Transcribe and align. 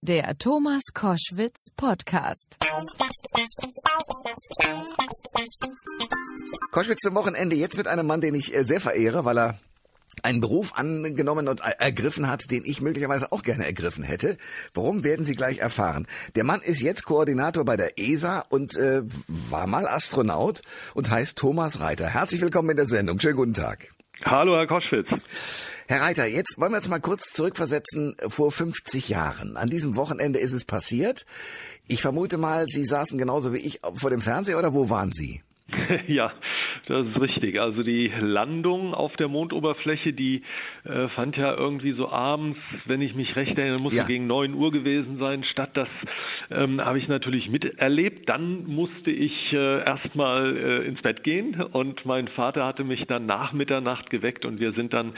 Der 0.00 0.38
Thomas 0.38 0.82
Koschwitz 0.94 1.70
Podcast. 1.76 2.56
Koschwitz 6.70 7.00
zum 7.00 7.16
Wochenende 7.16 7.56
jetzt 7.56 7.76
mit 7.76 7.88
einem 7.88 8.06
Mann, 8.06 8.20
den 8.20 8.36
ich 8.36 8.54
äh, 8.54 8.62
sehr 8.62 8.80
verehre, 8.80 9.24
weil 9.24 9.36
er 9.36 9.58
einen 10.22 10.40
Beruf 10.40 10.74
angenommen 10.76 11.48
und 11.48 11.60
ergriffen 11.60 12.28
hat, 12.28 12.52
den 12.52 12.62
ich 12.64 12.80
möglicherweise 12.80 13.32
auch 13.32 13.42
gerne 13.42 13.66
ergriffen 13.66 14.04
hätte. 14.04 14.36
Warum 14.72 15.02
werden 15.02 15.26
Sie 15.26 15.34
gleich 15.34 15.58
erfahren? 15.58 16.06
Der 16.36 16.44
Mann 16.44 16.62
ist 16.62 16.80
jetzt 16.80 17.04
Koordinator 17.04 17.64
bei 17.64 17.76
der 17.76 17.98
ESA 17.98 18.44
und 18.50 18.76
äh, 18.76 19.02
war 19.26 19.66
mal 19.66 19.88
Astronaut 19.88 20.62
und 20.94 21.10
heißt 21.10 21.36
Thomas 21.36 21.80
Reiter. 21.80 22.06
Herzlich 22.06 22.40
willkommen 22.40 22.70
in 22.70 22.76
der 22.76 22.86
Sendung. 22.86 23.18
Schönen 23.18 23.36
guten 23.36 23.54
Tag. 23.54 23.90
Hallo, 24.24 24.56
Herr 24.56 24.66
Koschwitz. 24.66 25.08
Herr 25.88 26.02
Reiter, 26.02 26.26
jetzt 26.26 26.60
wollen 26.60 26.72
wir 26.72 26.78
uns 26.78 26.88
mal 26.88 26.98
kurz 26.98 27.32
zurückversetzen 27.32 28.16
vor 28.28 28.50
50 28.50 29.08
Jahren. 29.08 29.56
An 29.56 29.68
diesem 29.68 29.96
Wochenende 29.96 30.38
ist 30.38 30.52
es 30.52 30.64
passiert. 30.64 31.24
Ich 31.88 32.02
vermute 32.02 32.36
mal, 32.36 32.66
Sie 32.66 32.84
saßen 32.84 33.18
genauso 33.18 33.54
wie 33.54 33.58
ich 33.58 33.80
vor 33.94 34.10
dem 34.10 34.20
Fernseher 34.20 34.58
oder 34.58 34.74
wo 34.74 34.90
waren 34.90 35.12
Sie? 35.12 35.40
ja, 36.08 36.32
das 36.86 37.06
ist 37.06 37.20
richtig. 37.20 37.60
Also 37.60 37.82
die 37.82 38.12
Landung 38.20 38.92
auf 38.92 39.14
der 39.16 39.28
Mondoberfläche, 39.28 40.12
die 40.12 40.42
äh, 40.84 41.08
fand 41.10 41.36
ja 41.36 41.54
irgendwie 41.54 41.92
so 41.92 42.08
abends, 42.08 42.58
wenn 42.86 43.00
ich 43.00 43.14
mich 43.14 43.36
recht 43.36 43.56
erinnere, 43.56 43.80
muss 43.80 43.94
ja. 43.94 44.04
gegen 44.04 44.26
neun 44.26 44.54
Uhr 44.54 44.72
gewesen 44.72 45.18
sein. 45.18 45.44
Statt 45.44 45.70
das 45.74 45.88
ähm, 46.50 46.80
habe 46.80 46.98
ich 46.98 47.08
natürlich 47.08 47.48
miterlebt. 47.48 48.28
Dann 48.28 48.64
musste 48.66 49.10
ich 49.10 49.32
äh, 49.52 49.80
erstmal 49.88 50.56
äh, 50.56 50.86
ins 50.86 51.02
Bett 51.02 51.24
gehen 51.24 51.60
und 51.60 52.04
mein 52.04 52.28
Vater 52.28 52.66
hatte 52.66 52.84
mich 52.84 53.04
dann 53.06 53.26
nach 53.26 53.52
Mitternacht 53.52 54.10
geweckt 54.10 54.44
und 54.44 54.60
wir 54.60 54.72
sind 54.72 54.92
dann 54.92 55.14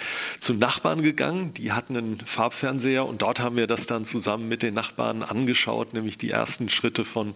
zu 0.47 0.55
Nachbarn 0.55 1.03
gegangen. 1.03 1.55
Die 1.55 1.73
hatten 1.73 1.97
einen 1.97 2.23
Farbfernseher 2.35 3.05
und 3.07 3.23
dort 3.23 3.39
haben 3.39 3.57
wir 3.57 3.67
das 3.67 3.81
dann 3.89 4.07
zusammen 4.13 4.49
mit 4.49 4.63
den 4.63 4.75
Nachbarn 4.75 5.23
angeschaut, 5.23 5.95
nämlich 5.95 6.19
die 6.19 6.31
ersten 6.31 6.71
Schritte 6.71 7.05
von 7.13 7.35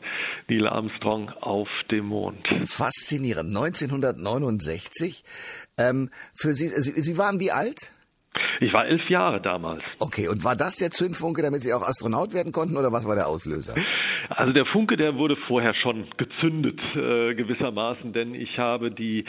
Neil 0.49 0.67
Armstrong 0.67 1.31
auf 1.41 1.69
dem 1.91 2.07
Mond. 2.07 2.47
Faszinierend. 2.65 3.55
1900 3.55 4.05
1969. 4.19 5.25
Ähm, 5.79 6.11
für 6.35 6.55
Sie, 6.55 6.69
Sie 6.69 7.19
waren 7.19 7.41
wie 7.41 7.51
alt? 7.51 7.93
Ich 8.61 8.73
war 8.73 8.87
elf 8.87 9.09
Jahre 9.09 9.41
damals. 9.41 9.83
Okay, 9.99 10.29
und 10.29 10.45
war 10.45 10.57
das 10.57 10.77
der 10.77 10.91
Zündfunke, 10.91 11.43
damit 11.43 11.63
Sie 11.63 11.73
auch 11.73 11.83
Astronaut 11.83 12.35
werden 12.35 12.53
konnten, 12.53 12.77
oder 12.77 12.93
was 12.93 13.07
war 13.07 13.15
der 13.15 13.29
Auslöser? 13.29 13.75
Also 14.31 14.53
der 14.53 14.67
Funke, 14.67 14.97
der 14.97 15.17
wurde 15.17 15.37
vorher 15.37 15.75
schon 15.75 16.07
gezündet 16.17 16.81
äh, 16.95 17.35
gewissermaßen, 17.35 18.13
denn 18.13 18.35
ich 18.35 18.59
habe 18.59 18.91
die 18.91 19.25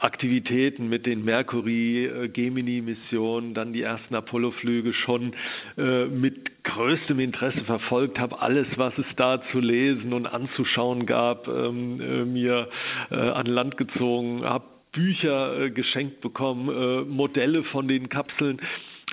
Aktivitäten 0.00 0.88
mit 0.88 1.06
den 1.06 1.24
Mercury-Gemini-Missionen, 1.24 3.54
dann 3.54 3.72
die 3.72 3.80
ersten 3.82 4.14
Apollo-Flüge 4.14 4.92
schon 4.92 5.32
äh, 5.78 6.04
mit 6.06 6.62
größtem 6.64 7.20
Interesse 7.20 7.64
verfolgt, 7.64 8.18
habe 8.18 8.42
alles, 8.42 8.66
was 8.76 8.92
es 8.98 9.06
da 9.16 9.40
zu 9.52 9.60
lesen 9.60 10.12
und 10.12 10.26
anzuschauen 10.26 11.06
gab, 11.06 11.46
ähm, 11.48 12.00
äh, 12.00 12.24
mir 12.24 12.68
äh, 13.10 13.16
an 13.16 13.46
Land 13.46 13.76
gezogen, 13.76 14.44
habe 14.44 14.64
Bücher 14.92 15.60
äh, 15.60 15.70
geschenkt 15.70 16.20
bekommen, 16.20 16.68
äh, 16.68 17.04
Modelle 17.04 17.64
von 17.64 17.88
den 17.88 18.08
Kapseln. 18.08 18.60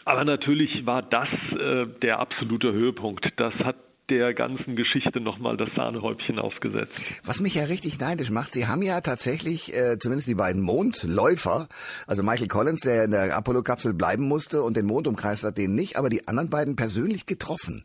Aber 0.05 0.23
natürlich 0.23 0.85
war 0.85 1.01
das 1.01 1.27
äh, 1.59 1.87
der 2.01 2.19
absolute 2.19 2.71
Höhepunkt. 2.71 3.25
Das 3.37 3.53
hat 3.55 3.75
der 4.09 4.33
ganzen 4.33 4.75
Geschichte 4.75 5.19
nochmal 5.19 5.57
das 5.57 5.69
Sahnehäubchen 5.75 6.39
aufgesetzt. 6.39 7.21
Was 7.25 7.41
mich 7.41 7.55
ja 7.55 7.65
richtig 7.65 7.99
neidisch 7.99 8.29
macht, 8.29 8.53
Sie 8.53 8.67
haben 8.67 8.81
ja 8.81 9.01
tatsächlich, 9.01 9.75
äh, 9.75 9.97
zumindest 9.99 10.29
die 10.29 10.35
beiden 10.35 10.61
Mondläufer, 10.61 11.67
also 12.05 12.23
Michael 12.23 12.47
Collins, 12.47 12.81
der 12.81 13.03
in 13.03 13.11
der 13.11 13.35
Apollo-Kapsel 13.35 13.93
bleiben 13.93 14.27
musste 14.27 14.61
und 14.63 14.77
den 14.77 14.85
Mond 14.85 15.07
umkreist 15.07 15.43
hat, 15.43 15.57
den 15.57 15.75
nicht, 15.75 15.97
aber 15.97 16.09
die 16.09 16.27
anderen 16.27 16.49
beiden 16.49 16.75
persönlich 16.75 17.25
getroffen. 17.25 17.83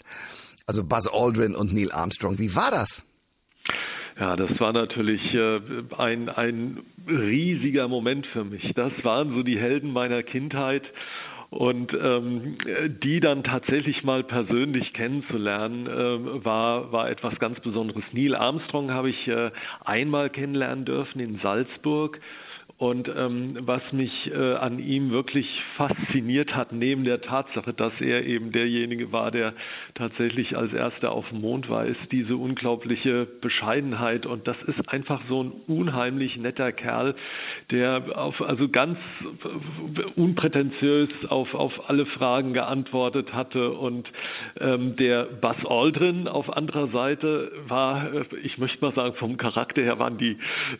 Also 0.67 0.85
Buzz 0.85 1.09
Aldrin 1.13 1.57
und 1.57 1.73
Neil 1.73 1.91
Armstrong. 1.91 2.39
Wie 2.39 2.55
war 2.55 2.71
das? 2.71 3.05
Ja, 4.19 4.37
das 4.37 4.61
war 4.61 4.73
natürlich 4.73 5.21
äh, 5.35 5.61
ein, 5.97 6.29
ein 6.29 6.81
riesiger 7.09 7.89
Moment 7.89 8.27
für 8.29 8.45
mich. 8.45 8.73
Das 8.75 8.93
waren 9.03 9.35
so 9.35 9.43
die 9.43 9.59
Helden 9.59 9.91
meiner 9.93 10.23
Kindheit 10.23 10.83
und 11.53 11.93
ähm, 11.93 12.57
die 13.03 13.21
dann 13.21 13.45
tatsächlich 13.45 14.03
mal 14.05 14.25
persönlich 14.25 14.93
kennenzulernen, 14.95 15.87
äh, 15.87 16.45
war, 16.45 16.93
war 16.93 17.11
etwas 17.11 17.39
ganz 17.39 17.61
Besonderes. 17.61 18.05
Neil 18.13 18.35
Armstrong 18.35 18.91
habe 18.91 19.11
ich 19.11 19.29
äh, 19.29 19.51
einmal 19.85 20.31
kennenlernen 20.31 20.87
dürfen 20.87 21.21
in 21.21 21.39
Salzburg. 21.43 22.19
Und 22.83 23.09
ähm, 23.17 23.59
was 23.61 23.81
mich 23.93 24.11
äh, 24.35 24.55
an 24.55 24.81
ihm 24.81 25.13
wirklich 25.13 25.47
fasziniert 25.77 26.57
hat, 26.57 26.73
neben 26.73 27.05
der 27.05 27.21
Tatsache, 27.21 27.73
dass 27.73 27.93
er 28.01 28.27
eben 28.27 28.51
derjenige 28.51 29.13
war, 29.13 29.31
der 29.31 29.55
tatsächlich 29.95 30.57
als 30.57 30.73
erster 30.73 31.13
auf 31.13 31.29
dem 31.29 31.43
Mond 31.43 31.71
war, 31.71 31.87
ist 31.87 32.01
diese 32.11 32.37
unglaubliche 32.37 33.29
Bescheidenheit. 33.41 34.27
Und 34.27 34.49
das 34.49 34.57
ist 34.67 34.89
einfach 34.89 35.21
so 35.29 35.45
ein 35.45 35.53
unheimlich 35.69 36.37
netter 36.39 36.73
Kerl, 36.73 37.15
der 37.71 38.19
auf, 38.19 38.43
also 38.43 38.69
ganz 38.69 38.99
unprätentiös 40.17 41.09
auf, 41.29 41.55
auf 41.55 41.89
alle 41.89 42.05
Fragen 42.07 42.53
geantwortet 42.53 43.33
hatte. 43.33 43.71
Und 43.71 44.09
ähm, 44.59 44.97
der 44.97 45.27
Buzz 45.41 45.59
Aldrin 45.69 46.27
auf 46.27 46.51
anderer 46.51 46.89
Seite 46.89 47.53
war, 47.69 48.13
äh, 48.13 48.25
ich 48.43 48.59
möchte 48.59 48.85
mal 48.85 48.93
sagen, 48.93 49.15
vom 49.21 49.37
Charakter 49.37 49.83
her 49.83 50.01
waren 50.01 50.19
die 50.19 50.33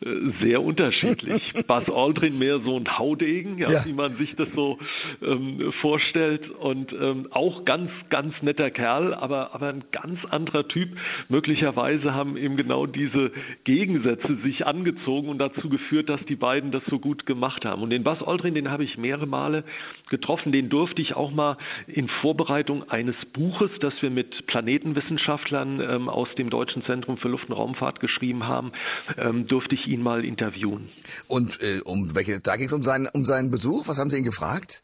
äh, 0.05 0.33
sehr 0.43 0.63
unterschiedlich. 0.65 1.41
Buzz 1.69 1.92
Aldrin 1.93 2.39
mehr 2.39 2.61
so 2.61 2.77
ein 2.77 2.99
Haudegen, 2.99 3.59
ja, 3.59 3.71
ja. 3.71 3.85
wie 3.85 3.93
man 3.93 4.15
sich 4.15 4.35
das 4.37 4.49
so 4.55 4.79
ähm, 5.23 5.73
vorstellt 5.81 6.49
und 6.51 6.93
ähm, 6.93 7.29
auch 7.31 7.65
ganz, 7.65 7.91
ganz 8.11 8.35
netter 8.43 8.71
Kerl, 8.71 9.15
aber, 9.15 9.55
aber 9.55 9.69
ein 9.69 9.85
ganz 9.93 10.19
anderer 10.31 10.69
Typ. 10.69 10.91
Möglicherweise 11.29 12.15
haben 12.15 12.37
eben 12.37 12.57
genau 12.57 12.87
diese 12.87 13.33
Gegensätze 13.65 14.37
sich 14.43 14.67
angezogen 14.67 15.29
und 15.29 15.39
dazu 15.39 15.69
geführt, 15.69 16.09
dass 16.09 16.21
die 16.29 16.37
beiden 16.37 16.73
das 16.73 16.83
so 16.91 16.99
gut 16.99 17.27
gemacht 17.27 17.65
haben. 17.65 17.83
Und 17.83 17.91
den 17.91 18.03
Buzz 18.03 18.23
Aldrin, 18.23 18.55
den 18.55 18.71
habe 18.71 18.85
ich 18.85 18.97
mehrere 18.99 19.27
Male 19.27 19.65
getroffen, 20.11 20.53
den 20.53 20.69
durfte 20.69 21.03
ich 21.03 21.15
auch 21.15 21.33
mal 21.33 21.57
in 21.87 22.09
Vorbereitung 22.21 22.89
eines 22.91 23.17
Buches, 23.33 23.71
das 23.81 23.95
wir 24.01 24.11
mit 24.11 24.47
Planetenwissenschaftlern 24.47 25.81
ähm, 25.81 26.09
aus 26.09 26.29
dem 26.37 26.51
Deutschen 26.51 26.85
Zentrum 26.85 27.17
für 27.17 27.29
Luft- 27.29 27.49
und 27.49 27.57
Raumfahrt 27.57 28.01
geschrieben 28.01 28.47
haben, 28.47 28.73
ähm, 29.19 29.47
durfte 29.47 29.75
ich 29.75 29.87
ihn 29.87 30.03
mal 30.03 30.25
interviewen. 30.25 30.89
Und 31.29 31.61
äh, 31.61 31.81
um 31.83 32.15
welche, 32.15 32.41
da 32.41 32.57
ging 32.57 32.67
es 32.67 32.73
um 32.73 32.83
seinen, 32.83 33.09
um 33.09 33.25
seinen 33.25 33.51
Besuch. 33.51 33.89
Was 33.89 33.99
haben 33.99 34.11
Sie 34.11 34.19
ihn 34.19 34.25
gefragt? 34.25 34.83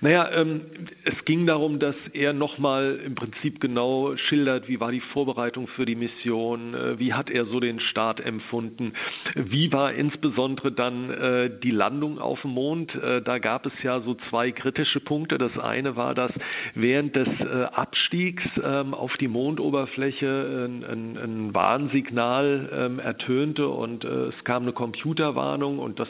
Naja, 0.00 0.30
ähm, 0.32 0.62
es 1.04 1.24
ging 1.24 1.46
darum, 1.46 1.78
dass 1.78 1.96
er 2.12 2.32
nochmal 2.32 3.00
im 3.04 3.14
Prinzip 3.14 3.60
genau 3.60 4.16
schildert, 4.16 4.68
wie 4.68 4.80
war 4.80 4.92
die 4.92 5.00
Vorbereitung 5.00 5.68
für 5.68 5.84
die 5.84 5.94
Mission, 5.94 6.74
äh, 6.74 6.98
wie 6.98 7.12
hat 7.12 7.30
er 7.30 7.46
so 7.46 7.60
den 7.60 7.80
Start 7.80 8.20
empfunden, 8.20 8.92
wie 9.34 9.72
war 9.72 9.92
insbesondere 9.92 10.72
dann 10.72 11.10
äh, 11.10 11.50
die 11.62 11.70
Landung 11.70 12.18
auf 12.18 12.40
dem 12.42 12.52
Mond. 12.52 12.94
Äh, 12.94 13.22
da 13.22 13.38
gab 13.38 13.66
es 13.66 13.72
ja 13.82 14.00
so 14.00 14.14
zwei 14.28 14.52
kritische 14.52 15.00
Punkte. 15.00 15.38
Das 15.38 15.56
eine 15.58 15.96
war, 15.96 16.14
dass 16.14 16.32
während 16.74 17.16
des 17.16 17.28
äh, 17.40 17.64
Abstiegs 17.72 18.42
ähm, 18.62 18.94
auf 18.94 19.16
die 19.18 19.28
Mondoberfläche 19.28 20.66
ein, 20.68 20.84
ein, 20.84 21.16
ein 21.18 21.54
Warnsignal 21.54 22.68
ähm, 22.72 22.98
ertönte 22.98 23.68
und 23.68 24.04
äh, 24.04 24.08
es 24.28 24.44
kam 24.44 24.62
eine 24.62 24.72
Computerwarnung 24.72 25.78
und 25.78 25.98
das 25.98 26.08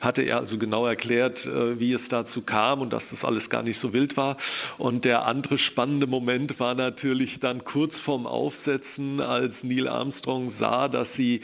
hatte 0.00 0.22
er 0.22 0.38
also 0.38 0.58
genau 0.58 0.86
erklärt, 0.86 1.36
äh, 1.44 1.78
wie 1.78 1.92
es 1.92 2.00
dazu 2.10 2.42
kam 2.42 2.80
und 2.80 2.92
dass 2.92 3.02
das 3.10 3.24
alles 3.24 3.48
gar 3.48 3.62
nicht 3.62 3.80
so 3.80 3.92
wild 3.92 4.16
war. 4.16 4.36
Und 4.78 5.04
der 5.04 5.24
andere 5.26 5.58
spannende 5.58 6.06
Moment 6.06 6.58
war 6.60 6.74
natürlich 6.74 7.38
dann 7.40 7.64
kurz 7.64 7.92
vorm 8.04 8.26
Aufsetzen, 8.26 9.20
als 9.20 9.52
Neil 9.62 9.88
Armstrong 9.88 10.52
sah, 10.58 10.88
dass 10.88 11.08
sie 11.16 11.42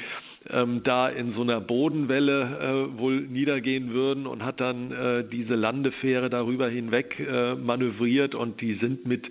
ähm, 0.49 0.83
da 0.85 1.09
in 1.09 1.35
so 1.35 1.43
einer 1.43 1.61
Bodenwelle 1.61 2.93
äh, 2.95 2.99
wohl 2.99 3.21
niedergehen 3.21 3.93
würden 3.93 4.27
und 4.27 4.43
hat 4.43 4.61
dann 4.61 4.91
äh, 4.91 5.25
diese 5.31 5.55
Landefähre 5.55 6.31
darüber 6.31 6.69
hinweg 6.69 7.21
äh, 7.21 7.55
manövriert 7.55 8.35
und 8.35 8.61
die 8.61 8.75
sind 8.77 9.07
mit 9.07 9.27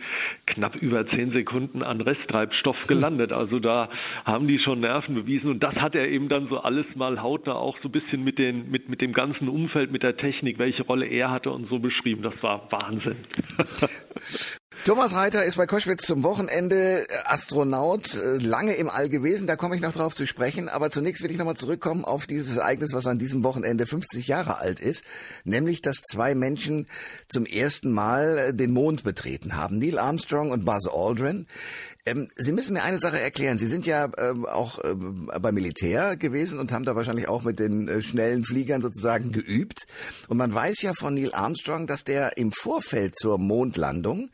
knapp 0.45 0.75
über 0.75 1.07
zehn 1.07 1.31
Sekunden 1.31 1.81
an 1.81 2.01
Resttreibstoff 2.01 2.79
hm. 2.81 2.87
gelandet. 2.87 3.31
Also 3.31 3.59
da 3.59 3.89
haben 4.23 4.47
die 4.47 4.59
schon 4.59 4.81
Nerven 4.81 5.15
bewiesen 5.15 5.49
und 5.49 5.63
das 5.63 5.75
hat 5.75 5.95
er 5.95 6.07
eben 6.07 6.29
dann 6.29 6.47
so 6.47 6.59
alles 6.59 6.85
mal 6.95 7.21
hautnah 7.21 7.55
auch 7.55 7.77
so 7.81 7.87
ein 7.87 7.91
bisschen 7.91 8.23
mit 8.23 8.37
den 8.37 8.69
mit 8.69 8.87
mit 8.87 9.01
dem 9.01 9.13
ganzen 9.13 9.49
Umfeld, 9.49 9.91
mit 9.91 10.03
der 10.03 10.17
Technik, 10.17 10.59
welche 10.59 10.83
Rolle 10.83 11.07
er 11.07 11.31
hatte 11.31 11.51
und 11.51 11.69
so 11.69 11.79
beschrieben. 11.79 12.21
Das 12.21 12.41
war 12.43 12.71
Wahnsinn. 12.71 13.17
Thomas 14.89 15.13
Reiter 15.13 15.43
ist 15.43 15.57
bei 15.57 15.67
Koschwitz 15.67 16.07
zum 16.07 16.23
Wochenende 16.23 17.07
äh, 17.07 17.13
Astronaut, 17.25 18.15
äh, 18.15 18.37
lange 18.37 18.73
im 18.73 18.89
All 18.89 19.07
gewesen, 19.07 19.45
da 19.45 19.55
komme 19.55 19.75
ich 19.75 19.81
noch 19.83 19.93
drauf 19.93 20.15
zu 20.15 20.25
sprechen. 20.25 20.67
Aber 20.67 20.89
zunächst 20.89 21.21
will 21.21 21.29
ich 21.29 21.37
nochmal 21.37 21.57
zurückkommen 21.57 22.03
auf 22.03 22.25
dieses 22.25 22.57
Ereignis, 22.57 22.91
was 22.91 23.05
an 23.05 23.19
diesem 23.19 23.43
Wochenende 23.43 23.85
50 23.85 24.27
Jahre 24.27 24.57
alt 24.57 24.79
ist, 24.79 25.03
nämlich 25.43 25.83
dass 25.83 25.97
zwei 25.97 26.33
Menschen 26.33 26.87
zum 27.27 27.45
ersten 27.45 27.91
Mal 27.91 28.39
äh, 28.39 28.51
den 28.51 28.71
Mond 28.71 29.03
betreten 29.03 29.55
haben, 29.55 29.77
Neil 29.77 29.99
Armstrong 29.99 30.49
und 30.49 30.65
Buzz 30.65 30.87
Aldrin. 30.91 31.45
Ähm, 32.05 32.27
Sie 32.35 32.51
müssen 32.51 32.73
mir 32.73 32.83
eine 32.83 32.99
Sache 32.99 33.19
erklären. 33.19 33.57
Sie 33.57 33.67
sind 33.67 33.85
ja 33.85 34.09
ähm, 34.17 34.45
auch 34.45 34.79
ähm, 34.83 35.29
beim 35.41 35.53
Militär 35.53 36.15
gewesen 36.15 36.59
und 36.59 36.71
haben 36.71 36.85
da 36.85 36.95
wahrscheinlich 36.95 37.27
auch 37.27 37.43
mit 37.43 37.59
den 37.59 37.87
äh, 37.87 38.01
schnellen 38.01 38.43
Fliegern 38.43 38.81
sozusagen 38.81 39.31
geübt. 39.31 39.85
Und 40.27 40.37
man 40.37 40.53
weiß 40.53 40.81
ja 40.81 40.93
von 40.93 41.13
Neil 41.13 41.33
Armstrong, 41.33 41.87
dass 41.87 42.03
der 42.03 42.37
im 42.37 42.51
Vorfeld 42.51 43.15
zur 43.17 43.37
Mondlandung 43.37 44.29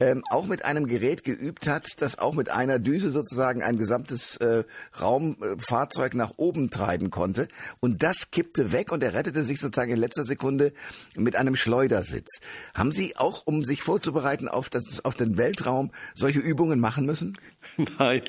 ähm, 0.00 0.22
auch 0.30 0.46
mit 0.46 0.64
einem 0.64 0.86
Gerät 0.86 1.22
geübt 1.22 1.68
hat, 1.68 1.86
das 1.98 2.18
auch 2.18 2.34
mit 2.34 2.50
einer 2.50 2.78
Düse 2.78 3.10
sozusagen 3.10 3.62
ein 3.62 3.76
gesamtes 3.76 4.36
äh, 4.38 4.64
Raumfahrzeug 5.00 6.14
nach 6.14 6.32
oben 6.38 6.70
treiben 6.70 7.10
konnte. 7.10 7.46
Und 7.80 8.02
das 8.02 8.30
kippte 8.30 8.72
weg 8.72 8.90
und 8.90 9.02
er 9.02 9.14
rettete 9.14 9.44
sich 9.44 9.60
sozusagen 9.60 9.92
in 9.92 9.98
letzter 9.98 10.24
Sekunde 10.24 10.72
mit 11.16 11.36
einem 11.36 11.56
Schleudersitz. 11.56 12.40
Haben 12.74 12.92
Sie 12.92 13.16
auch, 13.16 13.46
um 13.46 13.64
sich 13.64 13.82
vorzubereiten 13.82 14.48
auf, 14.48 14.70
das, 14.70 15.04
auf 15.04 15.14
den 15.14 15.36
Weltraum, 15.36 15.92
solche 16.14 16.40
Übungen 16.40 16.80
machen 16.80 17.01
müssen? 17.06 17.36
Nein, 17.98 18.20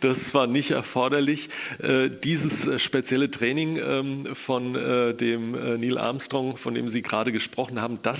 das 0.00 0.16
war 0.32 0.46
nicht 0.46 0.70
erforderlich. 0.70 1.40
Äh, 1.78 2.10
dieses 2.24 2.52
äh, 2.66 2.78
spezielle 2.80 3.30
Training 3.30 3.76
ähm, 3.76 4.36
von 4.46 4.74
äh, 4.74 5.14
dem 5.14 5.52
Neil 5.52 5.98
Armstrong, 5.98 6.56
von 6.58 6.74
dem 6.74 6.92
Sie 6.92 7.02
gerade 7.02 7.32
gesprochen 7.32 7.80
haben, 7.80 7.98
das 8.02 8.18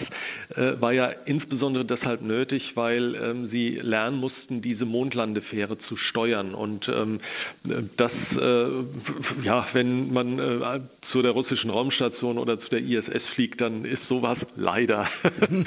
war 0.56 0.92
ja 0.92 1.06
insbesondere 1.24 1.84
deshalb 1.84 2.22
nötig, 2.22 2.62
weil 2.74 3.14
ähm, 3.14 3.48
Sie 3.50 3.78
lernen 3.82 4.18
mussten, 4.18 4.62
diese 4.62 4.84
Mondlandefähre 4.84 5.78
zu 5.88 5.96
steuern. 5.96 6.54
Und 6.54 6.88
ähm, 6.88 7.20
das, 7.96 8.12
ja, 9.42 9.66
wenn 9.72 10.12
man 10.12 10.88
zu 11.12 11.22
der 11.22 11.32
russischen 11.32 11.70
Raumstation 11.70 12.38
oder 12.38 12.60
zu 12.60 12.68
der 12.70 12.80
ISS 12.80 13.22
fliegt, 13.34 13.60
dann 13.60 13.84
ist 13.84 14.02
sowas 14.08 14.38
leider 14.56 15.08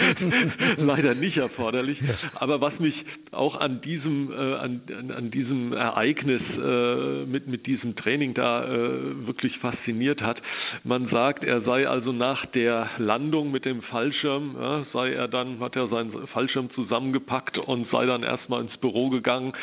leider 0.77 1.15
nicht 1.15 1.37
erforderlich. 1.37 1.99
Aber 2.35 2.61
was 2.61 2.77
mich 2.79 2.93
auch 3.31 3.55
an 3.55 3.81
diesem 3.81 4.31
äh, 4.31 4.55
an, 4.99 5.11
an 5.11 5.31
diesem 5.31 5.73
Ereignis 5.73 6.41
äh, 6.41 7.25
mit 7.25 7.47
mit 7.47 7.65
diesem 7.65 7.95
Training 7.95 8.33
da 8.33 8.65
äh, 8.65 9.27
wirklich 9.27 9.57
fasziniert 9.59 10.21
hat, 10.21 10.41
man 10.83 11.07
sagt, 11.09 11.43
er 11.43 11.61
sei 11.61 11.87
also 11.87 12.11
nach 12.11 12.45
der 12.47 12.89
Landung 12.97 13.51
mit 13.51 13.65
dem 13.65 13.81
Fallschirm, 13.83 14.55
ja, 14.59 14.85
sei 14.93 15.13
er 15.13 15.27
dann 15.27 15.59
hat 15.59 15.75
er 15.75 15.87
seinen 15.87 16.27
Fallschirm 16.27 16.69
zusammengepackt 16.71 17.57
und 17.57 17.89
sei 17.91 18.05
dann 18.05 18.23
erstmal 18.23 18.61
ins 18.61 18.75
Büro 18.77 19.09
gegangen, 19.09 19.53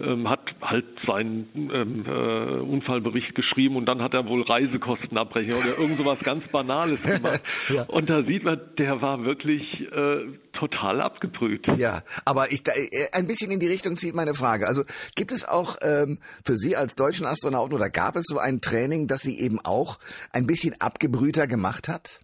ähm, 0.00 0.28
hat 0.28 0.40
halt 0.62 0.86
seinen 1.06 1.48
ähm, 1.72 2.04
äh, 2.06 2.60
Unfallbericht 2.60 3.34
geschrieben 3.34 3.76
und 3.76 3.86
dann 3.86 4.02
hat 4.02 4.14
er 4.14 4.26
wohl 4.26 4.42
Reisekosten 4.42 5.18
Abrechnung 5.18 5.58
oder 5.58 5.78
irgend 5.78 5.98
sowas 5.98 6.18
ganz 6.20 6.46
Banales 6.48 7.02
gemacht. 7.14 7.42
ja. 7.68 7.84
Und 7.88 8.08
da 8.08 8.22
sieht 8.22 8.44
man, 8.44 8.60
der 8.78 9.00
war 9.02 9.24
wirklich 9.24 9.62
äh, 9.92 10.26
total 10.56 11.00
abgebrüht. 11.00 11.66
Ja, 11.76 12.02
aber 12.24 12.50
ich 12.50 12.62
da, 12.62 12.72
äh, 12.72 12.88
ein 13.12 13.26
bisschen 13.26 13.50
in 13.50 13.60
die 13.60 13.68
Richtung 13.68 13.96
zieht 13.96 14.14
meine 14.14 14.34
Frage. 14.34 14.66
Also 14.66 14.82
gibt 15.14 15.32
es 15.32 15.46
auch 15.46 15.76
ähm, 15.82 16.18
für 16.44 16.56
Sie 16.56 16.76
als 16.76 16.96
deutschen 16.96 17.26
Astronauten 17.26 17.74
oder 17.74 17.88
gab 17.88 18.16
es 18.16 18.24
so 18.26 18.38
ein 18.38 18.60
Training, 18.60 19.06
das 19.06 19.22
Sie 19.22 19.38
eben 19.40 19.60
auch 19.64 19.98
ein 20.32 20.46
bisschen 20.46 20.74
abgebrühter 20.80 21.46
gemacht 21.46 21.88
hat? 21.88 22.20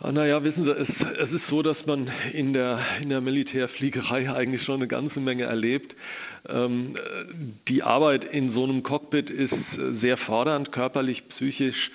Ah, 0.00 0.12
naja, 0.12 0.44
wissen 0.44 0.64
Sie, 0.64 0.70
es, 0.70 0.88
es 1.18 1.32
ist 1.32 1.42
so, 1.50 1.62
dass 1.62 1.76
man 1.84 2.08
in 2.32 2.52
der, 2.52 2.98
in 3.02 3.08
der 3.08 3.20
Militärfliegerei 3.20 4.32
eigentlich 4.32 4.62
schon 4.62 4.76
eine 4.76 4.86
ganze 4.86 5.18
Menge 5.18 5.44
erlebt. 5.44 5.92
Ähm, 6.48 6.96
die 7.66 7.82
Arbeit 7.82 8.22
in 8.24 8.52
so 8.52 8.62
einem 8.62 8.84
Cockpit 8.84 9.28
ist 9.28 9.52
sehr 10.00 10.16
fordernd, 10.18 10.70
körperlich, 10.70 11.26
psychisch. 11.30 11.90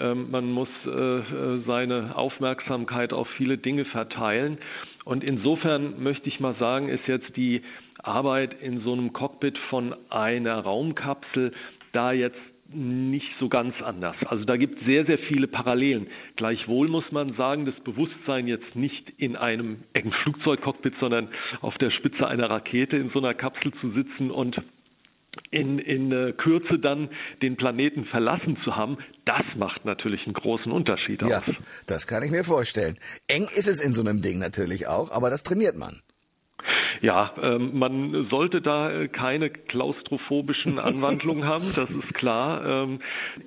Ähm, 0.00 0.30
man 0.30 0.50
muss 0.50 0.68
äh, 0.86 1.58
seine 1.66 2.16
Aufmerksamkeit 2.16 3.12
auf 3.12 3.28
viele 3.36 3.58
Dinge 3.58 3.84
verteilen. 3.86 4.58
Und 5.04 5.24
insofern 5.24 6.02
möchte 6.02 6.28
ich 6.28 6.40
mal 6.40 6.54
sagen, 6.56 6.88
ist 6.88 7.06
jetzt 7.06 7.36
die 7.36 7.62
Arbeit 8.02 8.60
in 8.62 8.80
so 8.80 8.92
einem 8.92 9.12
Cockpit 9.12 9.58
von 9.70 9.94
einer 10.10 10.58
Raumkapsel 10.58 11.52
da 11.92 12.12
jetzt 12.12 12.38
nicht 12.70 13.28
so 13.40 13.48
ganz 13.48 13.74
anders. 13.82 14.16
Also 14.26 14.44
da 14.44 14.56
gibt 14.56 14.80
es 14.80 14.86
sehr, 14.86 15.06
sehr 15.06 15.18
viele 15.18 15.46
Parallelen. 15.46 16.08
Gleichwohl 16.36 16.88
muss 16.88 17.10
man 17.10 17.32
sagen, 17.34 17.64
das 17.64 17.74
Bewusstsein 17.80 18.46
jetzt 18.46 18.76
nicht 18.76 19.10
in 19.16 19.36
einem 19.36 19.78
engen 19.94 20.12
Flugzeugcockpit, 20.12 20.94
sondern 21.00 21.28
auf 21.62 21.78
der 21.78 21.90
Spitze 21.90 22.26
einer 22.26 22.50
Rakete 22.50 22.96
in 22.96 23.10
so 23.10 23.20
einer 23.20 23.32
Kapsel 23.32 23.72
zu 23.80 23.90
sitzen 23.92 24.30
und 24.30 24.60
in, 25.50 25.78
in 25.78 26.12
äh, 26.12 26.32
Kürze 26.32 26.78
dann 26.78 27.10
den 27.42 27.56
Planeten 27.56 28.04
verlassen 28.06 28.58
zu 28.64 28.76
haben, 28.76 28.98
das 29.24 29.44
macht 29.56 29.84
natürlich 29.84 30.24
einen 30.24 30.34
großen 30.34 30.70
Unterschied 30.72 31.22
aus. 31.22 31.30
Ja, 31.30 31.42
das 31.86 32.06
kann 32.06 32.22
ich 32.22 32.30
mir 32.30 32.44
vorstellen. 32.44 32.98
Eng 33.28 33.44
ist 33.44 33.66
es 33.66 33.84
in 33.84 33.94
so 33.94 34.00
einem 34.00 34.20
Ding 34.20 34.38
natürlich 34.38 34.86
auch, 34.86 35.10
aber 35.10 35.30
das 35.30 35.42
trainiert 35.42 35.76
man. 35.76 36.00
Ja, 37.00 37.32
ähm, 37.40 37.78
man 37.78 38.26
sollte 38.30 38.60
da 38.60 38.90
äh, 38.90 39.08
keine 39.08 39.50
klaustrophobischen 39.50 40.78
Anwandlungen 40.78 41.44
haben, 41.44 41.64
das 41.76 41.90
ist 41.90 42.14
klar. 42.14 42.64
Ähm, 42.66 43.00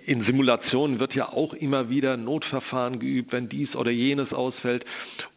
in 0.05 0.23
Simulationen 0.23 0.99
wird 0.99 1.13
ja 1.13 1.29
auch 1.29 1.53
immer 1.53 1.89
wieder 1.89 2.17
Notverfahren 2.17 2.99
geübt, 2.99 3.31
wenn 3.31 3.49
dies 3.49 3.75
oder 3.75 3.91
jenes 3.91 4.31
ausfällt. 4.31 4.85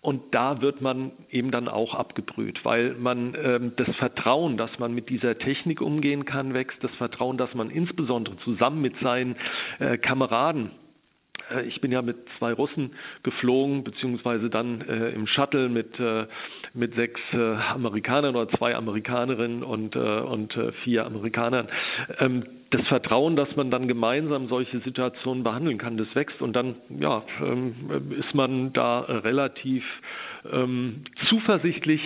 Und 0.00 0.34
da 0.34 0.60
wird 0.60 0.80
man 0.80 1.12
eben 1.30 1.50
dann 1.50 1.68
auch 1.68 1.94
abgebrüht, 1.94 2.64
weil 2.64 2.94
man 2.94 3.34
ähm, 3.42 3.72
das 3.76 3.88
Vertrauen, 3.96 4.56
dass 4.56 4.78
man 4.78 4.94
mit 4.94 5.08
dieser 5.08 5.38
Technik 5.38 5.80
umgehen 5.80 6.24
kann, 6.24 6.54
wächst, 6.54 6.82
das 6.82 6.94
Vertrauen, 6.96 7.38
dass 7.38 7.54
man 7.54 7.70
insbesondere 7.70 8.36
zusammen 8.38 8.80
mit 8.80 8.94
seinen 9.00 9.36
äh, 9.78 9.98
Kameraden 9.98 10.70
äh, 11.50 11.62
ich 11.62 11.80
bin 11.80 11.92
ja 11.92 12.02
mit 12.02 12.16
zwei 12.38 12.52
Russen 12.52 12.92
geflogen, 13.22 13.84
beziehungsweise 13.84 14.50
dann 14.50 14.80
äh, 14.82 15.10
im 15.10 15.26
Shuttle 15.26 15.68
mit, 15.68 15.98
äh, 15.98 16.26
mit 16.74 16.94
sechs 16.94 17.20
äh, 17.32 17.36
Amerikanern 17.38 18.34
oder 18.34 18.48
zwei 18.56 18.74
Amerikanerinnen 18.74 19.62
und, 19.62 19.94
äh, 19.94 19.98
und 19.98 20.56
äh, 20.56 20.72
vier 20.82 21.06
Amerikanern. 21.06 21.68
Ähm, 22.18 22.44
das 22.70 22.86
Vertrauen, 22.88 23.36
dass 23.36 23.54
man 23.54 23.70
dann 23.70 23.86
gemeinsam 23.86 24.48
solche 24.48 24.80
Situationen 24.80 25.44
behandeln 25.44 25.78
kann, 25.78 25.96
das 25.96 26.12
wächst 26.14 26.42
und 26.42 26.54
dann 26.54 26.74
ja, 26.98 27.22
ähm, 27.40 28.12
ist 28.18 28.34
man 28.34 28.72
da 28.72 29.00
relativ 29.00 29.84
ähm, 30.52 31.04
zuversichtlich, 31.28 32.00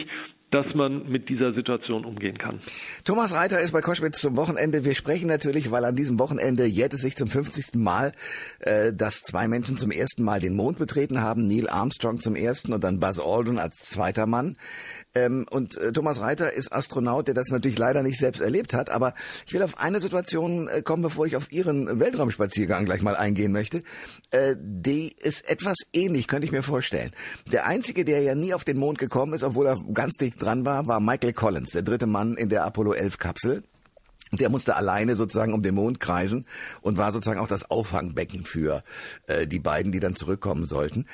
dass 0.50 0.66
man 0.74 1.08
mit 1.08 1.28
dieser 1.28 1.52
Situation 1.52 2.04
umgehen 2.04 2.38
kann. 2.38 2.60
Thomas 3.04 3.34
Reiter 3.34 3.60
ist 3.60 3.72
bei 3.72 3.82
Koschwitz 3.82 4.20
zum 4.20 4.36
Wochenende. 4.36 4.84
Wir 4.84 4.94
sprechen 4.94 5.28
natürlich, 5.28 5.70
weil 5.70 5.84
an 5.84 5.94
diesem 5.94 6.18
Wochenende 6.18 6.64
jährt 6.64 6.94
es 6.94 7.02
sich 7.02 7.16
zum 7.16 7.28
50. 7.28 7.74
Mal, 7.74 8.12
äh, 8.60 8.92
dass 8.94 9.20
zwei 9.20 9.46
Menschen 9.46 9.76
zum 9.76 9.90
ersten 9.90 10.24
Mal 10.24 10.40
den 10.40 10.56
Mond 10.56 10.78
betreten 10.78 11.20
haben. 11.20 11.46
Neil 11.46 11.68
Armstrong 11.68 12.18
zum 12.18 12.34
ersten 12.34 12.72
und 12.72 12.82
dann 12.82 12.98
Buzz 12.98 13.20
Aldrin 13.20 13.58
als 13.58 13.76
zweiter 13.76 14.26
Mann. 14.26 14.56
Ähm, 15.14 15.46
und 15.50 15.76
äh, 15.76 15.92
Thomas 15.92 16.20
Reiter 16.20 16.52
ist 16.52 16.72
Astronaut, 16.72 17.26
der 17.26 17.34
das 17.34 17.48
natürlich 17.48 17.78
leider 17.78 18.02
nicht 18.02 18.18
selbst 18.18 18.40
erlebt 18.40 18.72
hat. 18.72 18.90
Aber 18.90 19.14
ich 19.46 19.52
will 19.52 19.62
auf 19.62 19.78
eine 19.78 20.00
Situation 20.00 20.68
äh, 20.68 20.82
kommen, 20.82 21.02
bevor 21.02 21.26
ich 21.26 21.36
auf 21.36 21.52
Ihren 21.52 22.00
Weltraumspaziergang 22.00 22.86
gleich 22.86 23.02
mal 23.02 23.16
eingehen 23.16 23.52
möchte. 23.52 23.82
Äh, 24.30 24.56
die 24.58 25.14
ist 25.18 25.48
etwas 25.48 25.76
ähnlich, 25.92 26.26
könnte 26.26 26.46
ich 26.46 26.52
mir 26.52 26.62
vorstellen. 26.62 27.10
Der 27.52 27.66
einzige, 27.66 28.04
der 28.04 28.22
ja 28.22 28.34
nie 28.34 28.54
auf 28.54 28.64
den 28.64 28.78
Mond 28.78 28.98
gekommen 28.98 29.34
ist, 29.34 29.42
obwohl 29.42 29.66
er 29.66 29.76
ganz 29.92 30.14
dicht 30.14 30.38
dran 30.38 30.64
war, 30.64 30.87
war 30.87 31.00
Michael 31.00 31.32
Collins, 31.32 31.73
der 31.73 31.82
dritte 31.82 32.06
Mann 32.06 32.35
in 32.35 32.49
der 32.49 32.64
Apollo 32.64 32.94
11 32.94 33.19
Kapsel. 33.19 33.62
Der 34.32 34.51
musste 34.51 34.77
alleine 34.77 35.17
sozusagen 35.17 35.55
um 35.55 35.62
den 35.62 35.74
Mond 35.74 36.01
kreisen 36.01 36.44
und 36.82 36.98
war 36.98 37.12
sozusagen 37.12 37.41
auch 37.41 37.48
das 37.48 37.70
Auffangbecken 37.70 38.44
für 38.44 38.82
äh, 39.27 39.46
die 39.46 39.58
beiden, 39.58 39.91
die 39.91 40.01
dann 40.01 40.15
zurückkommen 40.15 40.67
sollten. 40.67 41.06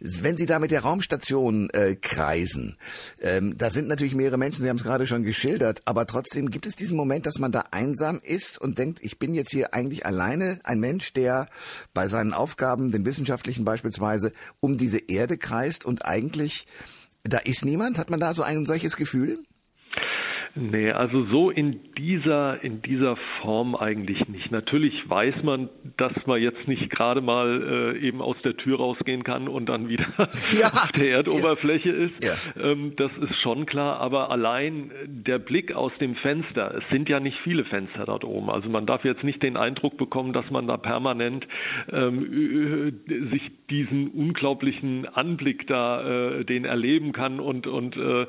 Wenn 0.00 0.36
Sie 0.36 0.46
da 0.46 0.58
mit 0.58 0.72
der 0.72 0.80
Raumstation 0.80 1.70
äh, 1.70 1.94
kreisen, 1.94 2.76
ähm, 3.20 3.56
da 3.56 3.70
sind 3.70 3.88
natürlich 3.88 4.14
mehrere 4.14 4.36
Menschen, 4.36 4.62
Sie 4.62 4.68
haben 4.68 4.76
es 4.76 4.82
gerade 4.82 5.06
schon 5.06 5.22
geschildert, 5.22 5.82
aber 5.84 6.06
trotzdem 6.06 6.50
gibt 6.50 6.66
es 6.66 6.76
diesen 6.76 6.96
Moment, 6.96 7.24
dass 7.24 7.38
man 7.38 7.52
da 7.52 7.64
einsam 7.70 8.20
ist 8.22 8.60
und 8.60 8.78
denkt, 8.78 8.98
ich 9.00 9.18
bin 9.18 9.34
jetzt 9.34 9.52
hier 9.52 9.72
eigentlich 9.72 10.04
alleine, 10.04 10.58
ein 10.64 10.80
Mensch, 10.80 11.12
der 11.12 11.48
bei 11.94 12.08
seinen 12.08 12.34
Aufgaben, 12.34 12.90
den 12.90 13.06
wissenschaftlichen 13.06 13.64
beispielsweise, 13.64 14.32
um 14.60 14.76
diese 14.76 14.98
Erde 14.98 15.38
kreist 15.38 15.84
und 15.84 16.04
eigentlich 16.04 16.66
da 17.28 17.38
ist 17.38 17.64
niemand? 17.64 17.98
Hat 17.98 18.10
man 18.10 18.20
da 18.20 18.34
so 18.34 18.42
ein 18.42 18.66
solches 18.66 18.96
Gefühl? 18.96 19.38
Nee, 20.54 20.90
also 20.90 21.26
so 21.26 21.50
in 21.50 21.80
dieser, 21.98 22.62
in 22.64 22.80
dieser 22.80 23.16
Form 23.42 23.76
eigentlich 23.76 24.26
nicht. 24.28 24.50
Natürlich 24.50 24.94
weiß 25.06 25.42
man, 25.42 25.68
dass 25.96 26.12
man 26.26 26.40
jetzt 26.40 26.66
nicht 26.66 26.90
gerade 26.90 27.20
mal 27.20 27.94
äh, 27.96 28.06
eben 28.06 28.20
aus 28.22 28.36
der 28.42 28.56
Tür 28.56 28.78
rausgehen 28.78 29.22
kann 29.22 29.48
und 29.48 29.66
dann 29.66 29.88
wieder 29.88 30.06
ja. 30.58 30.66
auf 30.72 30.92
der 30.92 31.10
Erdoberfläche 31.10 31.90
ja. 31.90 32.04
ist. 32.06 32.24
Ja. 32.24 32.34
Ähm, 32.60 32.94
das 32.96 33.10
ist 33.20 33.36
schon 33.42 33.66
klar, 33.66 34.00
aber 34.00 34.30
allein 34.30 34.90
der 35.06 35.38
Blick 35.38 35.74
aus 35.74 35.92
dem 36.00 36.14
Fenster, 36.16 36.74
es 36.76 36.84
sind 36.90 37.08
ja 37.08 37.20
nicht 37.20 37.38
viele 37.44 37.64
Fenster 37.64 38.06
dort 38.06 38.24
oben. 38.24 38.50
Also 38.50 38.68
man 38.68 38.86
darf 38.86 39.04
jetzt 39.04 39.24
nicht 39.24 39.42
den 39.42 39.56
Eindruck 39.56 39.96
bekommen, 39.98 40.32
dass 40.32 40.50
man 40.50 40.66
da 40.66 40.76
permanent 40.76 41.46
ähm, 41.92 43.00
sich 43.30 43.42
diesen 43.70 44.08
unglaublichen 44.08 45.06
Anblick 45.06 45.66
da, 45.66 46.38
äh, 46.38 46.44
den 46.44 46.64
erleben 46.64 47.12
kann 47.12 47.40
und, 47.40 47.66
und 47.66 47.96
äh, 47.96 48.22
äh 48.22 48.26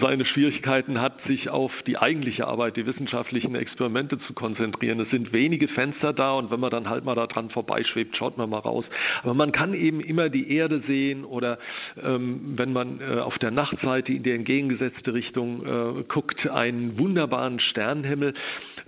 seine 0.00 0.26
Schwierigkeiten 0.26 1.00
hat 1.00 1.06
hat, 1.06 1.22
sich 1.28 1.48
auf 1.48 1.70
die 1.86 1.98
eigentliche 1.98 2.48
Arbeit, 2.48 2.76
die 2.76 2.84
wissenschaftlichen 2.84 3.54
Experimente 3.54 4.18
zu 4.26 4.32
konzentrieren. 4.34 4.98
Es 4.98 5.10
sind 5.10 5.32
wenige 5.32 5.68
Fenster 5.68 6.12
da 6.12 6.32
und 6.32 6.45
wenn 6.50 6.60
man 6.60 6.70
dann 6.70 6.88
halt 6.88 7.04
mal 7.04 7.14
da 7.14 7.26
dran 7.26 7.50
vorbeischwebt, 7.50 8.16
schaut 8.16 8.36
man 8.38 8.50
mal 8.50 8.58
raus. 8.58 8.84
Aber 9.22 9.34
man 9.34 9.52
kann 9.52 9.74
eben 9.74 10.00
immer 10.00 10.28
die 10.28 10.52
Erde 10.52 10.82
sehen 10.86 11.24
oder 11.24 11.58
ähm, 12.02 12.54
wenn 12.56 12.72
man 12.72 13.00
äh, 13.00 13.20
auf 13.20 13.38
der 13.38 13.50
Nachtseite 13.50 14.12
in 14.12 14.22
die 14.22 14.32
entgegengesetzte 14.32 15.14
Richtung 15.14 15.66
äh, 15.66 16.04
guckt, 16.04 16.48
einen 16.48 16.98
wunderbaren 16.98 17.60
Sternenhimmel. 17.60 18.34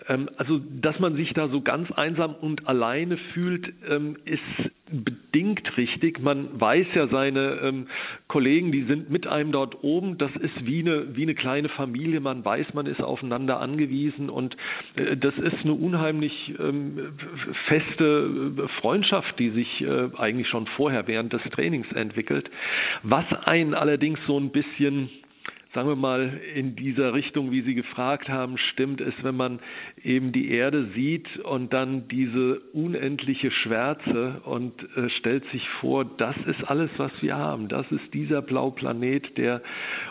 Ähm, 0.07 0.29
also, 0.37 0.61
dass 0.81 0.99
man 0.99 1.17
sich 1.17 1.33
da 1.33 1.49
so 1.49 1.61
ganz 1.61 1.91
einsam 1.91 2.35
und 2.35 2.69
alleine 2.69 3.17
fühlt, 3.33 3.73
ähm, 3.89 4.17
ist 4.25 4.71
bedingt 4.91 5.77
richtig. 5.77 6.21
Man 6.21 6.61
weiß 6.61 6.87
ja, 6.95 7.09
seine 7.09 7.59
ähm, 7.63 7.89
Kollegen, 8.27 8.73
die 8.73 8.85
sind 8.85 9.11
mit 9.11 9.27
einem 9.27 9.53
dort 9.53 9.83
oben. 9.83 10.19
Das 10.19 10.31
ist 10.37 10.65
wie 10.65 10.81
eine, 10.81 11.15
wie 11.17 11.23
eine 11.23 11.35
kleine 11.35 11.69
Familie. 11.69 12.21
Man 12.21 12.45
weiß, 12.45 12.73
man 12.75 12.87
ist 12.87 13.03
aufeinander 13.03 13.61
angewiesen 13.61 14.31
und 14.31 14.57
äh, 14.97 15.17
das 15.17 15.37
ist 15.37 15.63
eine 15.63 15.75
unheimlich 15.75 16.55
feste 17.67 18.55
äh, 18.57 18.69
Freundschaft, 18.81 19.39
die 19.39 19.51
sich 19.51 19.83
äh, 19.83 20.09
eigentlich 20.17 20.49
schon 20.49 20.67
vorher 20.77 21.07
während 21.07 21.33
des 21.33 21.43
Trainings 21.53 21.91
entwickelt. 21.93 22.51
Was 23.03 23.25
einen 23.47 23.75
allerdings 23.75 24.19
so 24.27 24.39
ein 24.39 24.51
bisschen 24.51 25.11
sagen 25.75 25.89
wir 25.89 25.97
mal, 25.97 26.41
in 26.55 26.77
dieser 26.77 27.13
Richtung, 27.13 27.51
wie 27.51 27.61
Sie 27.61 27.75
gefragt 27.75 28.29
haben, 28.29 28.57
stimmt 28.73 29.01
es, 29.01 29.13
wenn 29.23 29.37
man 29.37 29.61
eben 30.03 30.33
die 30.33 30.51
Erde 30.51 30.89
sieht 30.95 31.39
und 31.41 31.73
dann 31.73 32.09
diese 32.09 32.61
unendliche 32.73 33.51
Schwärze 33.51 34.41
und 34.45 34.73
äh, 34.97 35.11
stellt 35.19 35.45
sich 35.53 35.69
vor, 35.81 36.07
das 36.07 36.37
ist 36.47 36.65
alles, 36.69 36.91
was 36.97 37.13
wir 37.21 37.37
haben. 37.37 37.69
Das 37.69 37.85
ist 37.91 38.15
dieser 38.15 38.41
Blauplanet, 38.41 39.37
der 39.37 39.63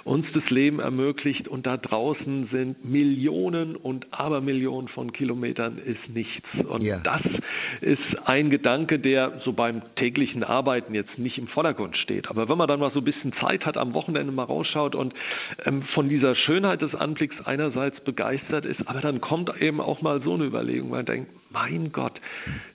uns 0.03 0.25
das 0.33 0.47
Leben 0.51 0.79
ermöglicht 0.79 1.47
und 1.47 1.65
da 1.65 1.77
draußen 1.77 2.49
sind 2.51 2.85
Millionen 2.85 3.75
und 3.75 4.05
Abermillionen 4.11 4.89
von 4.89 5.11
Kilometern 5.11 5.79
ist 5.79 6.07
nichts. 6.09 6.47
Und 6.69 6.83
ja. 6.83 6.99
das 7.03 7.21
ist 7.81 8.01
ein 8.25 8.51
Gedanke, 8.51 8.99
der 8.99 9.41
so 9.43 9.53
beim 9.53 9.81
täglichen 9.95 10.43
Arbeiten 10.43 10.93
jetzt 10.93 11.17
nicht 11.17 11.37
im 11.39 11.47
Vordergrund 11.47 11.97
steht. 11.97 12.29
Aber 12.29 12.47
wenn 12.47 12.57
man 12.57 12.67
dann 12.67 12.79
mal 12.79 12.91
so 12.91 12.99
ein 12.99 13.05
bisschen 13.05 13.33
Zeit 13.41 13.65
hat, 13.65 13.75
am 13.75 13.93
Wochenende 13.93 14.31
mal 14.31 14.43
rausschaut 14.43 14.93
und 14.93 15.13
von 15.93 16.09
dieser 16.09 16.35
Schönheit 16.35 16.81
des 16.81 16.93
Anblicks 16.93 17.35
einerseits 17.45 17.99
begeistert 18.03 18.65
ist, 18.65 18.79
aber 18.85 19.01
dann 19.01 19.21
kommt 19.21 19.51
eben 19.59 19.79
auch 19.81 20.01
mal 20.01 20.21
so 20.23 20.33
eine 20.33 20.45
Überlegung, 20.45 20.89
man 20.89 21.05
denkt, 21.05 21.31
mein 21.49 21.91
Gott, 21.91 22.19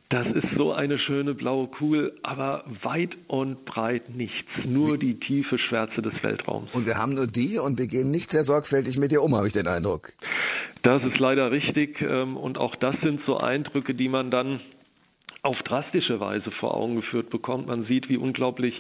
das 0.08 0.26
ist 0.26 0.46
so 0.56 0.72
eine 0.72 0.98
schöne 0.98 1.34
blaue 1.34 1.68
Kugel, 1.68 2.12
aber 2.22 2.64
weit 2.82 3.16
und 3.28 3.64
breit 3.64 4.10
nichts, 4.10 4.50
nur 4.64 4.98
die 4.98 5.18
tiefe 5.18 5.58
Schwärze 5.58 6.02
des 6.02 6.12
Weltraums. 6.22 6.70
Und 6.74 6.86
wir 6.86 6.96
haben 6.96 7.14
nur 7.14 7.26
die 7.26 7.58
und 7.58 7.78
wir 7.78 7.86
gehen 7.86 8.10
nicht 8.10 8.30
sehr 8.30 8.44
sorgfältig 8.44 8.98
mit 8.98 9.12
ihr 9.12 9.22
um, 9.22 9.34
habe 9.34 9.46
ich 9.46 9.54
den 9.54 9.66
Eindruck. 9.66 10.12
Das 10.82 11.02
ist 11.04 11.18
leider 11.18 11.50
richtig 11.50 12.00
ähm, 12.02 12.36
und 12.36 12.58
auch 12.58 12.76
das 12.76 12.94
sind 13.02 13.20
so 13.24 13.38
Eindrücke, 13.38 13.94
die 13.94 14.08
man 14.08 14.30
dann 14.30 14.60
auf 15.42 15.56
drastische 15.62 16.20
Weise 16.20 16.50
vor 16.60 16.74
Augen 16.74 16.96
geführt 16.96 17.30
bekommt. 17.30 17.66
Man 17.66 17.84
sieht, 17.84 18.08
wie 18.08 18.16
unglaublich 18.16 18.74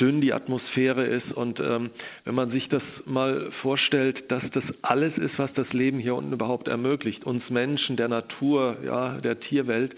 dünn 0.00 0.20
die 0.20 0.32
Atmosphäre 0.32 1.04
ist. 1.04 1.32
Und 1.32 1.60
ähm, 1.60 1.90
wenn 2.24 2.34
man 2.34 2.50
sich 2.50 2.68
das 2.68 2.82
mal 3.04 3.50
vorstellt, 3.62 4.30
dass 4.30 4.42
das 4.52 4.64
alles 4.82 5.16
ist, 5.18 5.38
was 5.38 5.52
das 5.54 5.70
Leben 5.72 5.98
hier 5.98 6.14
unten 6.14 6.32
überhaupt 6.32 6.68
ermöglicht, 6.68 7.24
uns 7.24 7.48
Menschen, 7.50 7.96
der 7.96 8.08
Natur, 8.08 8.78
ja, 8.84 9.18
der 9.18 9.40
Tierwelt, 9.40 9.94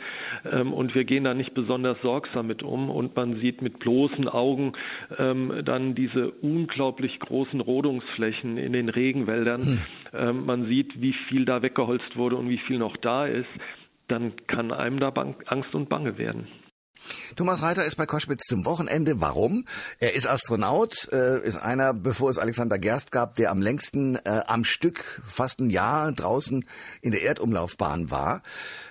ähm, 0.51 0.73
und 0.73 0.95
wir 0.95 1.05
gehen 1.05 1.25
da 1.25 1.35
nicht 1.35 1.55
besonders 1.55 2.01
sorgsam 2.03 2.47
mit 2.47 2.63
um 2.63 2.91
und 2.91 3.15
man 3.17 3.37
sieht 3.41 3.63
mit 3.63 3.79
bloßen 3.79 4.29
Augen 4.29 4.73
ähm, 5.19 5.63
dann 5.65 5.95
diese 5.95 6.31
unglaublich 6.31 7.19
großen 7.21 7.61
Rodungsflächen 7.61 8.59
in 8.59 8.73
den 8.73 8.89
Regenwäldern. 8.89 9.63
Hm. 9.63 9.79
Ähm, 10.15 10.47
man 10.47 10.67
sieht, 10.67 11.01
wie 11.01 11.15
viel 11.29 11.45
da 11.45 11.63
weggeholzt 11.63 12.17
wurde 12.17 12.37
und 12.37 12.49
wie 12.49 12.59
viel 12.59 12.79
noch 12.79 12.97
da 12.97 13.27
ist 13.27 13.49
dann 14.09 14.35
kann 14.47 14.73
einem 14.73 15.01
da 15.01 15.09
Angst 15.47 15.75
und 15.75 15.89
Bange 15.89 16.19
werden. 16.19 16.47
Thomas 17.37 17.63
Reiter 17.63 17.85
ist 17.85 17.97
bei 17.97 18.07
Koschwitz 18.07 18.45
zum 18.45 18.65
Wochenende. 18.65 19.21
Warum? 19.21 19.67
Er 19.99 20.15
ist 20.15 20.27
Astronaut, 20.27 21.09
äh, 21.13 21.41
ist 21.43 21.57
einer, 21.57 21.95
bevor 21.95 22.31
es 22.31 22.39
Alexander 22.39 22.79
Gerst 22.79 23.13
gab, 23.13 23.35
der 23.35 23.51
am 23.51 23.63
längsten 23.63 24.17
äh, 24.17 24.43
am 24.47 24.65
Stück 24.65 25.23
fast 25.27 25.61
ein 25.61 25.71
Jahr 25.71 26.13
draußen 26.13 26.65
in 27.01 27.13
der 27.13 27.23
Erdumlaufbahn 27.23 28.11
war 28.11 28.43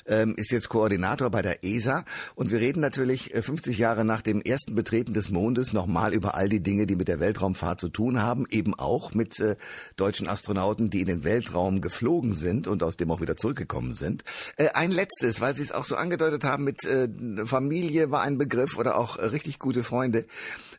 ähm, 0.06 0.36
ist 0.38 0.52
jetzt 0.52 0.70
Koordinator 0.70 1.30
bei 1.30 1.42
der 1.42 1.64
ESA. 1.64 2.04
Und 2.36 2.52
wir 2.52 2.60
reden 2.60 2.82
natürlich 2.82 3.32
50 3.34 3.78
äh, 3.78 3.82
Jahre 3.82 4.06
nach 4.06 4.22
dem 4.22 4.42
ersten 4.42 4.76
Betreten 4.76 5.14
des 5.14 5.30
Mondes 5.30 5.74
nochmal 5.74 6.14
über 6.14 6.36
all 6.36 6.50
die 6.50 6.62
Dinge, 6.62 6.86
die 6.86 6.96
mit 6.96 7.08
der 7.08 7.20
Weltraumfahrt 7.20 7.80
zu 7.80 7.90
tun 7.90 8.22
haben. 8.22 8.46
Eben 8.50 8.74
auch 8.76 9.14
mit 9.14 9.40
äh, 9.40 9.56
deutschen 9.96 10.28
Astronauten, 10.28 10.90
die 10.90 11.02
in 11.02 11.08
den 11.08 11.24
Weltraum 11.24 11.82
geflogen 11.82 12.36
sind 12.36 12.68
und 12.68 12.84
aus 12.84 12.98
dem 12.98 13.12
auch 13.12 13.22
wieder 13.22 13.38
zurückgekommen 13.38 13.94
sind. 13.94 14.24
Äh, 14.58 14.70
ein 14.74 14.92
letztes, 14.92 15.42
weil 15.42 15.56
Sie 15.56 15.64
es 15.64 15.72
auch 15.72 15.86
so 15.86 15.96
angedeutet 15.96 16.44
haben, 16.44 16.64
mit 16.64 16.84
äh, 16.84 17.08
Familie 17.46 18.01
war 18.10 18.24
ein 18.24 18.40
Begriff 18.40 18.78
oder 18.78 18.98
auch 18.98 19.18
äh, 19.18 19.26
richtig 19.26 19.60
gute 19.60 19.84
Freunde. 19.84 20.26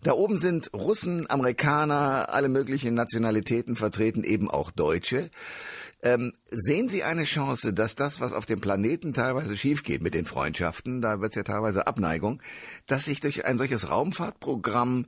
Da 0.02 0.12
oben 0.12 0.38
sind 0.38 0.72
Russen, 0.74 1.30
Amerikaner, 1.30 2.30
alle 2.30 2.48
möglichen 2.48 2.94
Nationalitäten 2.94 3.76
vertreten, 3.76 4.24
eben 4.24 4.50
auch 4.50 4.72
Deutsche. 4.72 5.30
Ähm, 6.02 6.32
sehen 6.50 6.88
Sie 6.88 7.04
eine 7.04 7.22
Chance, 7.22 7.72
dass 7.72 7.94
das, 7.94 8.20
was 8.20 8.32
auf 8.32 8.44
dem 8.44 8.60
Planeten 8.60 9.12
teilweise 9.12 9.56
schief 9.56 9.84
geht 9.84 10.02
mit 10.02 10.14
den 10.14 10.24
Freundschaften, 10.24 11.00
da 11.00 11.20
wird 11.20 11.30
es 11.30 11.36
ja 11.36 11.44
teilweise 11.44 11.86
Abneigung, 11.86 12.42
dass 12.88 13.04
sich 13.04 13.20
durch 13.20 13.44
ein 13.46 13.56
solches 13.56 13.88
Raumfahrtprogramm 13.88 15.06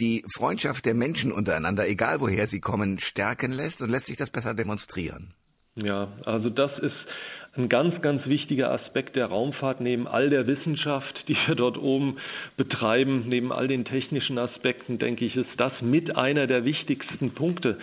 die 0.00 0.24
Freundschaft 0.34 0.84
der 0.84 0.94
Menschen 0.94 1.30
untereinander, 1.30 1.86
egal 1.86 2.20
woher 2.20 2.48
sie 2.48 2.60
kommen, 2.60 2.98
stärken 2.98 3.52
lässt 3.52 3.82
und 3.82 3.90
lässt 3.90 4.06
sich 4.06 4.16
das 4.16 4.30
besser 4.30 4.54
demonstrieren? 4.54 5.34
Ja, 5.76 6.12
also 6.24 6.50
das 6.50 6.72
ist 6.80 6.92
ein 7.56 7.68
ganz, 7.68 8.00
ganz 8.00 8.26
wichtiger 8.26 8.70
Aspekt 8.70 9.14
der 9.14 9.26
Raumfahrt 9.26 9.80
neben 9.80 10.06
all 10.06 10.30
der 10.30 10.46
Wissenschaft, 10.46 11.24
die 11.28 11.36
wir 11.46 11.54
dort 11.54 11.76
oben 11.76 12.16
betreiben, 12.56 13.24
neben 13.28 13.52
all 13.52 13.68
den 13.68 13.84
technischen 13.84 14.38
Aspekten, 14.38 14.98
denke 14.98 15.26
ich, 15.26 15.36
ist 15.36 15.50
das 15.58 15.72
mit 15.82 16.16
einer 16.16 16.46
der 16.46 16.64
wichtigsten 16.64 17.32
Punkte, 17.34 17.78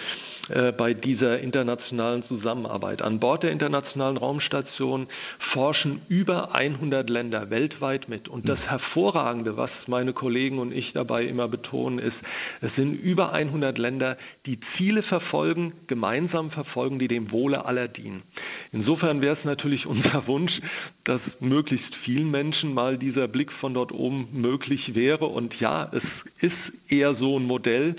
äh, 0.49 0.71
bei 0.71 0.93
dieser 0.93 1.39
internationalen 1.39 2.23
Zusammenarbeit. 2.25 3.01
An 3.01 3.19
Bord 3.19 3.43
der 3.43 3.51
Internationalen 3.51 4.17
Raumstation 4.17 5.07
forschen 5.53 6.01
über 6.07 6.55
100 6.55 7.09
Länder 7.09 7.49
weltweit 7.49 8.09
mit. 8.09 8.27
Und 8.27 8.49
das 8.49 8.61
Hervorragende, 8.61 9.57
was 9.57 9.69
meine 9.87 10.13
Kollegen 10.13 10.59
und 10.59 10.71
ich 10.71 10.91
dabei 10.93 11.25
immer 11.25 11.47
betonen, 11.47 11.99
ist, 11.99 12.15
es 12.61 12.73
sind 12.75 12.93
über 12.95 13.31
100 13.31 13.77
Länder, 13.77 14.17
die 14.45 14.59
Ziele 14.77 15.03
verfolgen, 15.03 15.73
gemeinsam 15.87 16.51
verfolgen, 16.51 16.99
die 16.99 17.07
dem 17.07 17.31
Wohle 17.31 17.65
aller 17.65 17.87
dienen. 17.87 18.23
Insofern 18.71 19.21
wäre 19.21 19.37
es 19.37 19.45
natürlich 19.45 19.85
unser 19.85 20.27
Wunsch, 20.27 20.51
dass 21.03 21.21
möglichst 21.39 21.93
vielen 22.05 22.29
Menschen 22.31 22.73
mal 22.73 22.97
dieser 22.97 23.27
Blick 23.27 23.51
von 23.53 23.73
dort 23.73 23.91
oben 23.91 24.29
möglich 24.31 24.95
wäre. 24.95 25.25
Und 25.25 25.53
ja, 25.59 25.91
es 25.91 26.03
ist 26.41 26.91
eher 26.91 27.15
so 27.15 27.37
ein 27.37 27.45
Modell, 27.45 27.95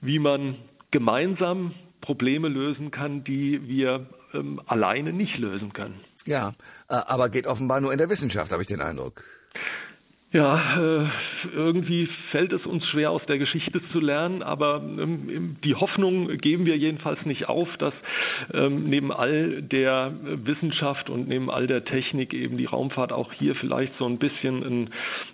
wie 0.00 0.18
man 0.18 0.56
gemeinsam 0.90 1.72
Probleme 2.04 2.48
lösen 2.48 2.90
kann, 2.90 3.24
die 3.24 3.66
wir 3.66 4.06
ähm, 4.34 4.60
alleine 4.66 5.12
nicht 5.12 5.38
lösen 5.38 5.72
können. 5.72 6.00
Ja, 6.26 6.54
aber 6.88 7.30
geht 7.30 7.46
offenbar 7.46 7.80
nur 7.80 7.92
in 7.92 7.98
der 7.98 8.10
Wissenschaft, 8.10 8.52
habe 8.52 8.62
ich 8.62 8.68
den 8.68 8.82
Eindruck. 8.82 9.24
Ja, 10.34 10.80
äh, 10.80 11.06
irgendwie 11.54 12.08
fällt 12.32 12.52
es 12.52 12.66
uns 12.66 12.84
schwer, 12.88 13.12
aus 13.12 13.24
der 13.26 13.38
Geschichte 13.38 13.80
zu 13.92 14.00
lernen, 14.00 14.42
aber 14.42 14.82
ähm, 14.82 15.54
die 15.62 15.76
Hoffnung 15.76 16.26
geben 16.38 16.66
wir 16.66 16.76
jedenfalls 16.76 17.24
nicht 17.24 17.48
auf, 17.48 17.68
dass 17.78 17.94
ähm, 18.52 18.90
neben 18.90 19.12
all 19.12 19.62
der 19.62 20.12
Wissenschaft 20.44 21.08
und 21.08 21.28
neben 21.28 21.50
all 21.50 21.68
der 21.68 21.84
Technik 21.84 22.34
eben 22.34 22.56
die 22.56 22.64
Raumfahrt 22.64 23.12
auch 23.12 23.32
hier 23.32 23.54
vielleicht 23.54 23.96
so 23.96 24.06
ein 24.06 24.18
bisschen 24.18 24.64
ein 24.64 24.90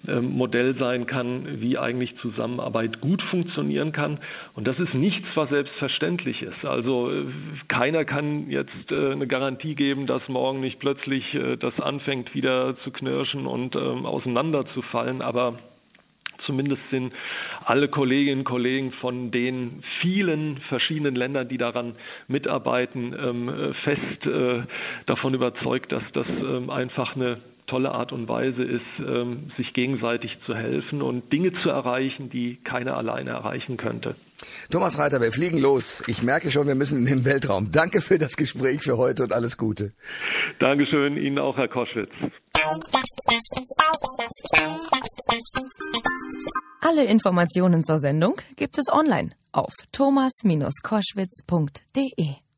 ähm, 0.06 0.32
Modell 0.32 0.76
sein 0.76 1.06
kann, 1.06 1.62
wie 1.62 1.78
eigentlich 1.78 2.14
Zusammenarbeit 2.18 3.00
gut 3.00 3.22
funktionieren 3.30 3.92
kann. 3.92 4.18
Und 4.52 4.66
das 4.66 4.78
ist 4.78 4.92
nichts, 4.92 5.26
was 5.34 5.48
selbstverständlich 5.48 6.42
ist. 6.42 6.62
Also 6.62 7.10
äh, 7.10 7.24
keiner 7.68 8.04
kann 8.04 8.50
jetzt 8.50 8.92
äh, 8.92 9.12
eine 9.12 9.26
Garantie 9.26 9.74
geben, 9.74 10.06
dass 10.06 10.28
morgen 10.28 10.60
nicht 10.60 10.78
plötzlich 10.78 11.24
das 11.60 11.78
anfängt 11.80 12.34
wieder 12.34 12.76
zu 12.84 12.90
knirschen 12.90 13.46
und 13.46 13.76
auseinanderzufallen 13.76 14.89
fallen, 14.90 15.22
aber 15.22 15.58
zumindest 16.46 16.82
sind 16.90 17.12
alle 17.64 17.88
Kolleginnen 17.88 18.40
und 18.40 18.44
Kollegen 18.44 18.92
von 18.92 19.30
den 19.30 19.82
vielen 20.00 20.58
verschiedenen 20.68 21.14
Ländern, 21.14 21.48
die 21.48 21.58
daran 21.58 21.94
mitarbeiten, 22.28 23.14
ähm, 23.18 23.74
fest 23.84 24.26
äh, 24.26 24.62
davon 25.06 25.34
überzeugt, 25.34 25.92
dass 25.92 26.02
das 26.12 26.26
ähm, 26.28 26.70
einfach 26.70 27.14
eine 27.16 27.38
tolle 27.70 27.92
Art 27.92 28.12
und 28.12 28.28
Weise 28.28 28.62
ist, 28.62 28.82
ähm, 28.98 29.50
sich 29.56 29.72
gegenseitig 29.72 30.30
zu 30.44 30.54
helfen 30.54 31.00
und 31.02 31.32
Dinge 31.32 31.52
zu 31.62 31.70
erreichen, 31.70 32.28
die 32.30 32.58
keiner 32.64 32.96
alleine 32.96 33.30
erreichen 33.30 33.76
könnte. 33.76 34.16
Thomas 34.70 34.98
Reiter, 34.98 35.20
wir 35.20 35.32
fliegen 35.32 35.58
los. 35.58 36.02
Ich 36.08 36.22
merke 36.22 36.50
schon, 36.50 36.66
wir 36.66 36.74
müssen 36.74 36.98
in 36.98 37.06
den 37.06 37.24
Weltraum. 37.24 37.70
Danke 37.70 38.00
für 38.00 38.18
das 38.18 38.36
Gespräch 38.36 38.82
für 38.82 38.96
heute 38.96 39.22
und 39.22 39.32
alles 39.32 39.56
Gute. 39.56 39.92
Dankeschön, 40.58 41.16
Ihnen 41.16 41.38
auch, 41.38 41.56
Herr 41.56 41.68
Koschwitz. 41.68 42.10
Alle 46.80 47.04
Informationen 47.04 47.82
zur 47.82 47.98
Sendung 47.98 48.36
gibt 48.56 48.78
es 48.78 48.92
online 48.92 49.30
auf 49.52 49.72
thomas-koschwitz.de. 49.92 52.49